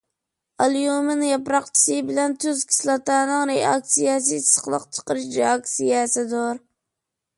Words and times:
ئاليۇمىن 0.63 1.19
ياپراقچىسى 1.25 1.97
بىلەن 2.07 2.33
تۇز 2.45 2.63
كىسلاتانىڭ 2.71 3.45
رېئاكسىيەسى 3.51 4.41
ئىسسىقلىق 4.41 4.89
چىقىرىش 4.97 5.29
رېئاكسىيەسىدۇر. 5.37 6.65